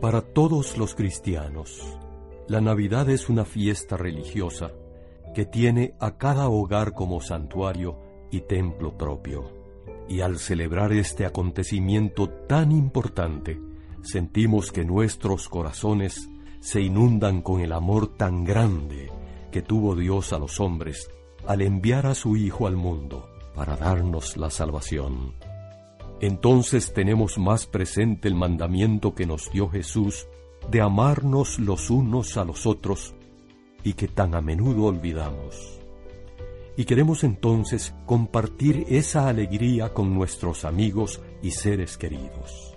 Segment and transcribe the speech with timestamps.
[0.00, 1.98] Para todos los cristianos,
[2.48, 4.70] la Navidad es una fiesta religiosa
[5.34, 7.98] que tiene a cada hogar como santuario
[8.30, 9.52] y templo propio.
[10.08, 13.60] Y al celebrar este acontecimiento tan importante,
[14.00, 16.30] sentimos que nuestros corazones
[16.60, 19.10] se inundan con el amor tan grande
[19.52, 21.10] que tuvo Dios a los hombres
[21.46, 25.34] al enviar a su Hijo al mundo para darnos la salvación
[26.20, 30.26] entonces tenemos más presente el mandamiento que nos dio Jesús
[30.70, 33.14] de amarnos los unos a los otros
[33.82, 35.80] y que tan a menudo olvidamos.
[36.76, 42.74] Y queremos entonces compartir esa alegría con nuestros amigos y seres queridos.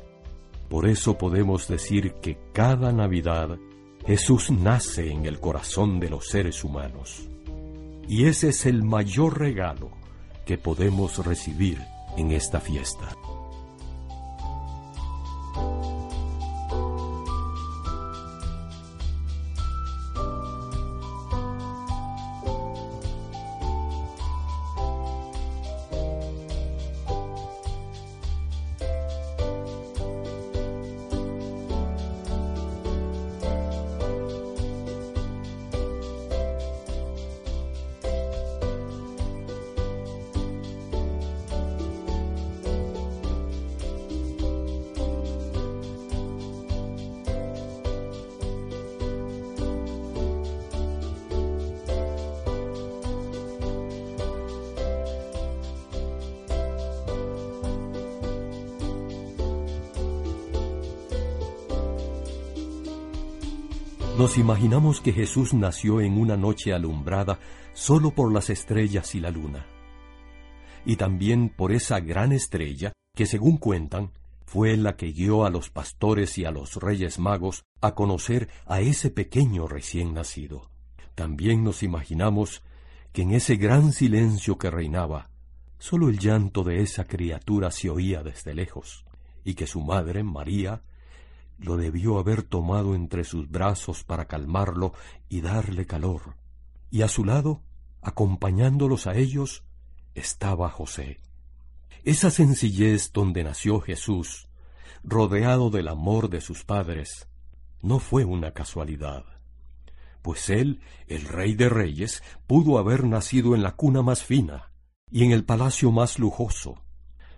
[0.69, 3.57] Por eso podemos decir que cada Navidad
[4.05, 7.29] Jesús nace en el corazón de los seres humanos.
[8.07, 9.91] Y ese es el mayor regalo
[10.45, 11.79] que podemos recibir
[12.17, 13.15] en esta fiesta.
[64.23, 67.39] Nos imaginamos que Jesús nació en una noche alumbrada
[67.73, 69.65] solo por las estrellas y la luna,
[70.85, 74.11] y también por esa gran estrella que, según cuentan,
[74.45, 78.79] fue la que guió a los pastores y a los reyes magos a conocer a
[78.79, 80.69] ese pequeño recién nacido.
[81.15, 82.63] También nos imaginamos
[83.11, 85.31] que en ese gran silencio que reinaba,
[85.79, 89.03] solo el llanto de esa criatura se oía desde lejos,
[89.43, 90.81] y que su madre, María,
[91.57, 94.93] lo debió haber tomado entre sus brazos para calmarlo
[95.29, 96.35] y darle calor.
[96.89, 97.61] Y a su lado,
[98.01, 99.63] acompañándolos a ellos,
[100.15, 101.19] estaba José.
[102.03, 104.49] Esa sencillez donde nació Jesús,
[105.03, 107.27] rodeado del amor de sus padres,
[107.81, 109.25] no fue una casualidad,
[110.21, 114.71] pues él, el rey de reyes, pudo haber nacido en la cuna más fina
[115.11, 116.81] y en el palacio más lujoso.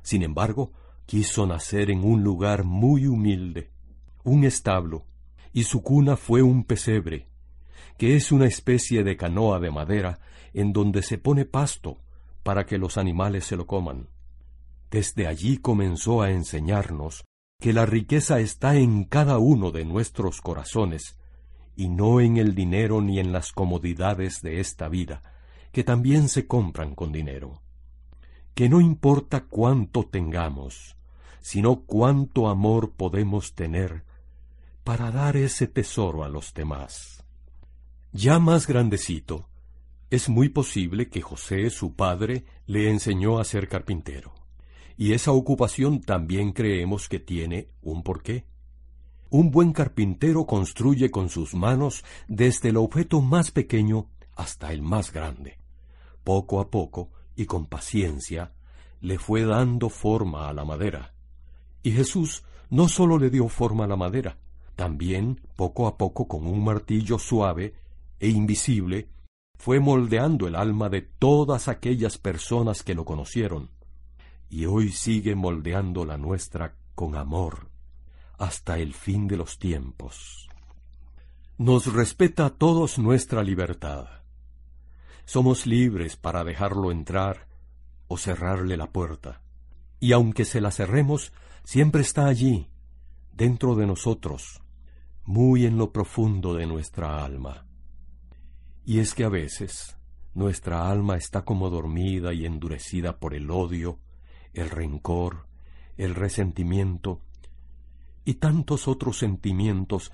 [0.02, 0.72] Sin embargo,
[1.06, 3.72] quiso nacer en un lugar muy humilde,
[4.26, 5.06] un establo,
[5.54, 7.30] y su cuna fue un pesebre,
[7.98, 10.20] que es una especie de canoa de madera
[10.54, 12.02] en donde se pone pasto
[12.44, 14.10] para que los animales se lo coman.
[14.92, 17.24] Desde allí comenzó a enseñarnos
[17.60, 21.18] que la riqueza está en cada uno de nuestros corazones,
[21.76, 25.22] y no en el dinero ni en las comodidades de esta vida,
[25.72, 27.62] que también se compran con dinero.
[28.54, 30.96] Que no importa cuánto tengamos,
[31.42, 34.05] sino cuánto amor podemos tener
[34.86, 37.24] para dar ese tesoro a los demás.
[38.14, 39.50] Ya más grandecito,
[40.12, 44.36] es muy posible que José, su padre, le enseñó a ser carpintero.
[44.96, 48.46] Y esa ocupación también creemos que tiene un porqué.
[49.32, 55.12] Un buen carpintero construye con sus manos desde el objeto más pequeño hasta el más
[55.12, 55.58] grande.
[56.24, 58.54] Poco a poco y con paciencia
[59.02, 61.16] le fue dando forma a la madera.
[61.82, 64.38] Y Jesús no sólo le dio forma a la madera,
[64.76, 67.74] también poco a poco con un martillo suave
[68.20, 69.10] e invisible
[69.58, 73.70] fue moldeando el alma de todas aquellas personas que lo conocieron,
[74.50, 77.70] y hoy sigue moldeando la nuestra con amor
[78.38, 80.50] hasta el fin de los tiempos.
[81.58, 84.08] Nos respeta a todos nuestra libertad.
[85.24, 87.48] Somos libres para dejarlo entrar
[88.08, 89.42] o cerrarle la puerta.
[90.00, 91.32] Y aunque se la cerremos,
[91.64, 92.70] siempre está allí,
[93.32, 94.62] dentro de nosotros,
[95.26, 97.66] muy en lo profundo de nuestra alma.
[98.86, 99.98] Y es que a veces
[100.36, 104.00] nuestra alma está como dormida y endurecida por el odio,
[104.54, 105.48] el rencor,
[105.98, 107.22] el resentimiento
[108.24, 110.12] y tantos otros sentimientos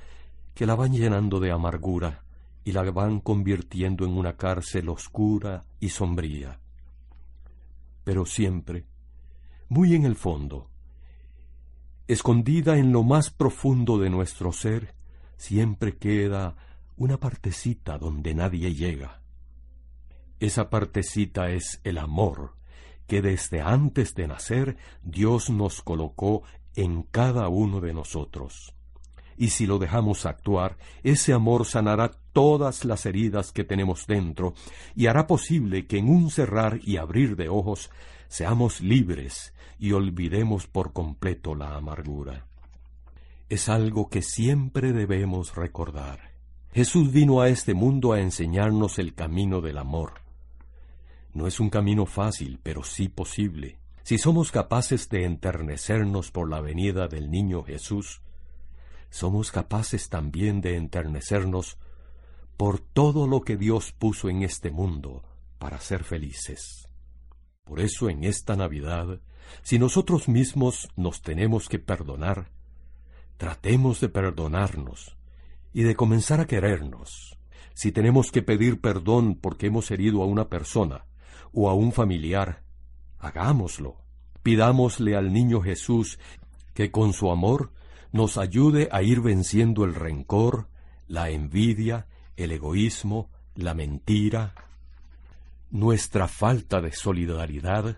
[0.53, 2.23] que la van llenando de amargura
[2.63, 6.59] y la van convirtiendo en una cárcel oscura y sombría.
[8.03, 8.85] Pero siempre,
[9.67, 10.69] muy en el fondo,
[12.07, 14.93] escondida en lo más profundo de nuestro ser,
[15.41, 16.55] siempre queda
[16.97, 19.21] una partecita donde nadie llega.
[20.39, 22.53] Esa partecita es el amor
[23.07, 26.43] que desde antes de nacer Dios nos colocó
[26.75, 28.75] en cada uno de nosotros.
[29.35, 34.53] Y si lo dejamos actuar, ese amor sanará todas las heridas que tenemos dentro
[34.95, 37.89] y hará posible que en un cerrar y abrir de ojos
[38.27, 42.50] seamos libres y olvidemos por completo la amargura.
[43.51, 46.31] Es algo que siempre debemos recordar.
[46.71, 50.21] Jesús vino a este mundo a enseñarnos el camino del amor.
[51.33, 53.77] No es un camino fácil, pero sí posible.
[54.03, 58.21] Si somos capaces de enternecernos por la venida del niño Jesús,
[59.09, 61.77] somos capaces también de enternecernos
[62.55, 65.25] por todo lo que Dios puso en este mundo
[65.59, 66.87] para ser felices.
[67.65, 69.19] Por eso en esta Navidad,
[69.61, 72.49] si nosotros mismos nos tenemos que perdonar,
[73.41, 75.17] tratemos de perdonarnos
[75.73, 77.39] y de comenzar a querernos.
[77.73, 81.05] Si tenemos que pedir perdón porque hemos herido a una persona
[81.51, 82.61] o a un familiar,
[83.17, 83.97] hagámoslo.
[84.43, 86.19] Pidámosle al niño Jesús
[86.75, 87.71] que con su amor
[88.11, 90.67] nos ayude a ir venciendo el rencor,
[91.07, 92.05] la envidia,
[92.37, 94.53] el egoísmo, la mentira,
[95.71, 97.97] nuestra falta de solidaridad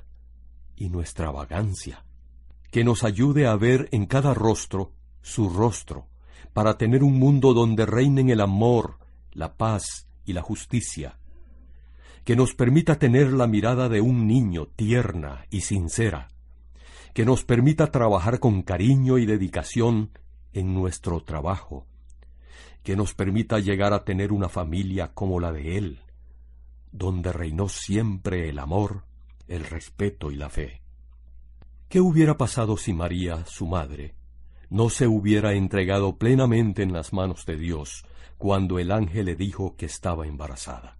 [0.78, 2.06] y nuestra vagancia.
[2.72, 4.94] Que nos ayude a ver en cada rostro
[5.24, 6.06] su rostro,
[6.54, 9.00] para tener un mundo donde reinen el amor,
[9.31, 11.18] la paz y la justicia,
[12.24, 16.28] que nos permita tener la mirada de un niño tierna y sincera,
[17.14, 20.12] que nos permita trabajar con cariño y dedicación
[20.54, 21.88] en nuestro trabajo,
[22.84, 26.00] que nos permita llegar a tener una familia como la de Él,
[26.92, 29.03] donde reinó siempre el amor,
[29.48, 30.82] el respeto y la fe.
[31.89, 34.15] ¿Qué hubiera pasado si María, su madre,
[34.74, 38.06] no se hubiera entregado plenamente en las manos de Dios
[38.39, 40.98] cuando el ángel le dijo que estaba embarazada?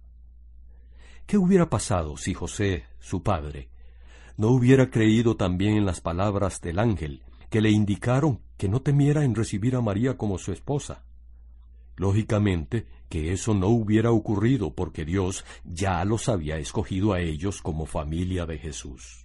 [1.26, 3.68] ¿Qué hubiera pasado si José, su padre,
[4.36, 9.24] no hubiera creído también en las palabras del ángel, que le indicaron que no temiera
[9.24, 11.02] en recibir a María como su esposa?
[11.96, 17.86] Lógicamente que eso no hubiera ocurrido porque Dios ya los había escogido a ellos como
[17.86, 19.24] familia de Jesús.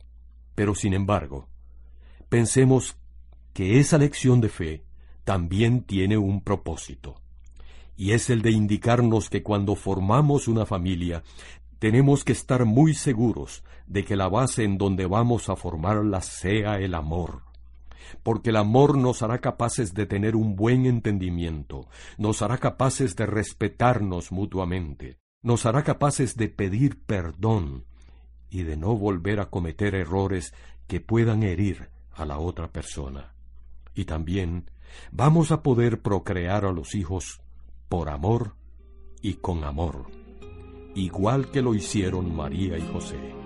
[0.56, 1.48] Pero sin embargo,
[2.29, 2.98] pensemos
[3.53, 4.84] que esa lección de fe
[5.24, 7.22] también tiene un propósito,
[7.96, 11.24] y es el de indicarnos que cuando formamos una familia
[11.79, 16.77] tenemos que estar muy seguros de que la base en donde vamos a formarla sea
[16.77, 17.44] el amor.
[18.22, 21.88] Porque el amor nos hará capaces de tener un buen entendimiento,
[22.18, 27.86] nos hará capaces de respetarnos mutuamente, nos hará capaces de pedir perdón
[28.50, 30.53] y de no volver a cometer errores
[30.88, 33.34] que puedan herir a la otra persona.
[33.93, 34.69] Y también
[35.12, 37.41] vamos a poder procrear a los hijos
[37.89, 38.55] por amor
[39.22, 40.19] y con amor
[40.96, 43.38] igual que lo hicieron María y José.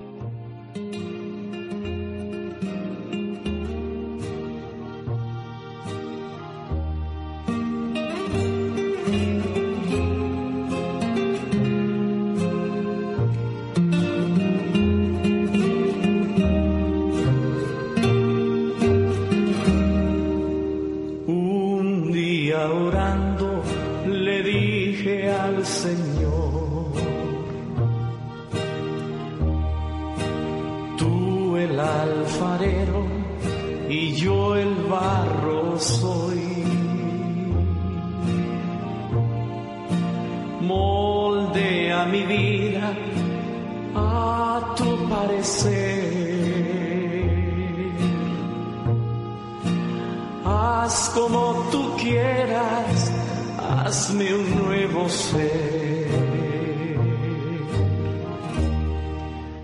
[54.22, 56.08] Un nuevo ser.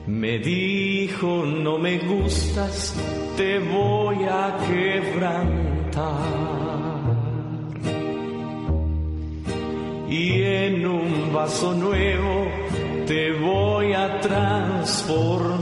[0.07, 2.95] Me dijo, no me gustas,
[3.37, 5.99] te voy a quebrantar.
[10.09, 12.47] Y en un vaso nuevo
[13.05, 15.59] te voy a transformar.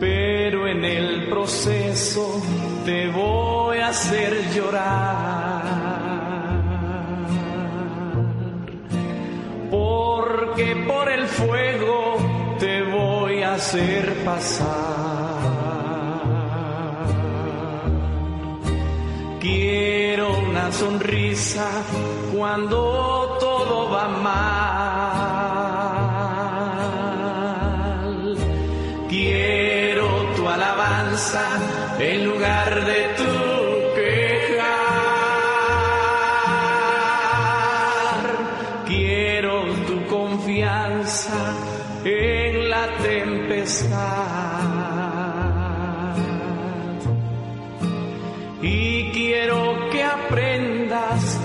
[0.00, 2.42] Pero en el proceso
[2.84, 3.49] te voy
[4.00, 5.62] hacer llorar.
[9.70, 12.16] Porque por el fuego
[12.58, 14.70] te voy a hacer pasar.
[19.38, 21.68] Quiero una sonrisa
[22.34, 24.79] cuando todo va mal.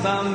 [0.06, 0.35] some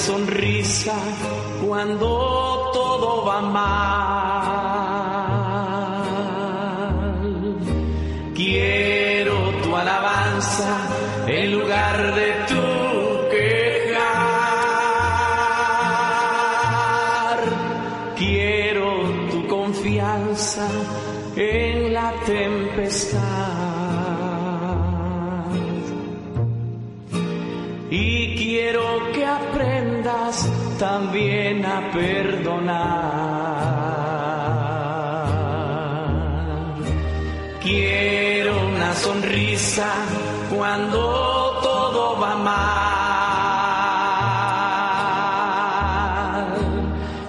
[0.00, 0.96] Sonrisa
[1.64, 3.60] cuando todo va mal.
[8.34, 10.70] Quiero tu alabanza
[11.26, 12.59] en lugar de tu
[30.80, 32.80] también a perdonar.
[37.62, 39.92] Quiero una sonrisa
[40.48, 42.56] cuando todo va mal.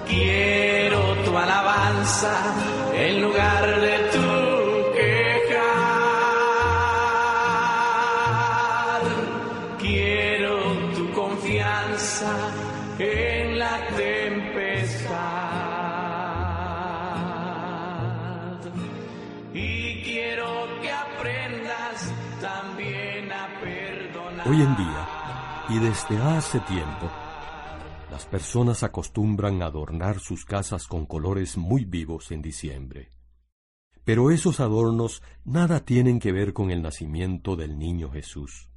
[0.07, 2.33] Quiero tu alabanza
[2.95, 3.90] en lugar de
[24.51, 25.07] Hoy en día,
[25.69, 27.09] y desde hace tiempo,
[28.11, 33.11] las personas acostumbran adornar sus casas con colores muy vivos en diciembre.
[34.03, 38.67] Pero esos adornos nada tienen que ver con el nacimiento del niño Jesús.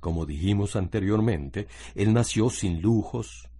[0.00, 3.50] Como dijimos anteriormente, Él nació sin lujos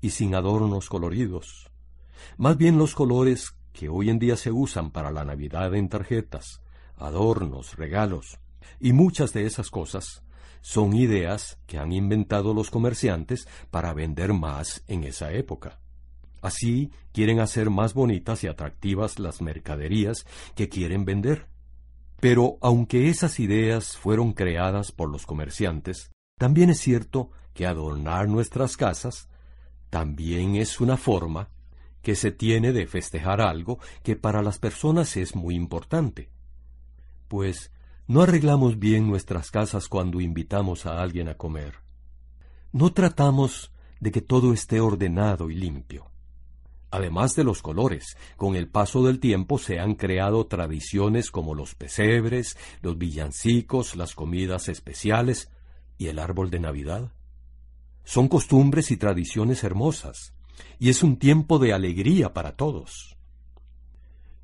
[0.00, 1.70] y sin adornos coloridos.
[2.38, 6.60] Más bien los colores que hoy en día se usan para la Navidad en tarjetas,
[6.96, 8.40] adornos, regalos
[8.80, 10.24] y muchas de esas cosas
[10.60, 15.80] son ideas que han inventado los comerciantes para vender más en esa época.
[16.40, 21.46] Así quieren hacer más bonitas y atractivas las mercaderías que quieren vender.
[22.20, 28.76] Pero aunque esas ideas fueron creadas por los comerciantes, también es cierto que adornar nuestras
[28.76, 29.28] casas
[29.90, 31.48] también es una forma
[32.02, 36.30] que se tiene de festejar algo que para las personas es muy importante.
[37.26, 37.72] Pues
[38.08, 41.74] no arreglamos bien nuestras casas cuando invitamos a alguien a comer.
[42.72, 46.10] No tratamos de que todo esté ordenado y limpio.
[46.90, 51.74] Además de los colores, con el paso del tiempo se han creado tradiciones como los
[51.74, 55.50] pesebres, los villancicos, las comidas especiales
[55.98, 57.12] y el árbol de Navidad.
[58.04, 60.32] Son costumbres y tradiciones hermosas,
[60.78, 63.18] y es un tiempo de alegría para todos.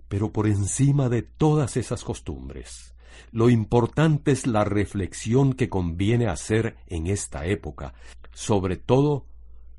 [0.09, 2.94] Pero por encima de todas esas costumbres,
[3.33, 7.95] lo importante es la reflexión que conviene hacer en esta época,
[8.33, 9.27] sobre todo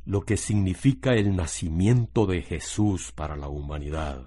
[0.06, 4.26] lo que significa el nacimiento de Jesús para la humanidad.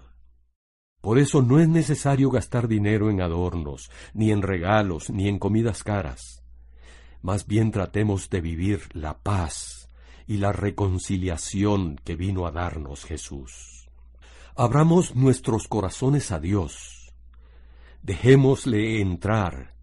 [1.01, 5.85] Por eso no es necesario gastar dinero en adornos, ni en regalos, ni en comidas
[5.85, 6.43] caras.
[7.23, 9.89] Más bien tratemos de vivir la paz
[10.27, 13.89] y la reconciliación que vino a darnos Jesús.
[14.57, 16.98] Abramos nuestros corazones a Dios.
[18.03, 19.75] Dejémosle entrar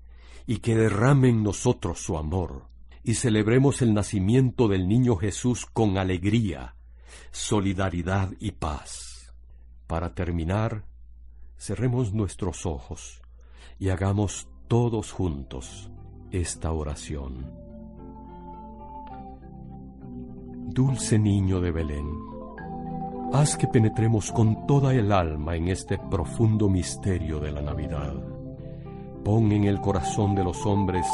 [0.48, 2.68] y que derrame en nosotros su amor
[3.04, 6.76] y celebremos el nacimiento del niño Jesús con alegría,
[7.32, 9.34] solidaridad y paz.
[9.88, 10.86] Para terminar,
[11.58, 13.22] cerremos nuestros ojos
[13.78, 15.92] y hagamos todos juntos
[16.32, 17.52] esta oración.
[20.68, 22.10] Dulce niño de Belén,
[23.34, 28.14] haz que penetremos con toda el alma en este profundo misterio de la Navidad.
[29.24, 31.06] Pon en el corazón de los hombres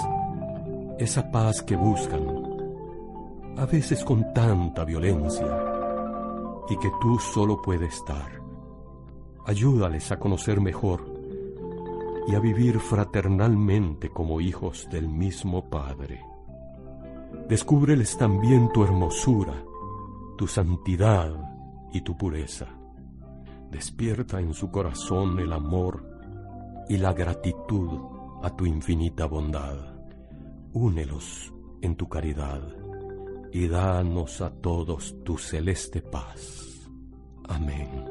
[0.99, 2.21] esa paz que buscan,
[3.57, 5.47] a veces con tanta violencia,
[6.69, 8.41] y que tú solo puedes dar.
[9.45, 11.03] Ayúdales a conocer mejor
[12.27, 16.21] y a vivir fraternalmente como hijos del mismo Padre.
[17.49, 19.63] Descúbreles también tu hermosura,
[20.37, 21.50] tu santidad
[21.91, 22.67] y tu pureza.
[23.69, 26.05] Despierta en su corazón el amor
[26.89, 27.99] y la gratitud
[28.43, 29.91] a tu infinita bondad
[30.73, 32.61] únelos en tu caridad
[33.51, 36.89] y danos a todos tu celeste paz.
[37.47, 38.10] Amén.